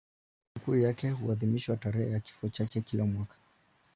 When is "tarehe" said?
1.77-2.11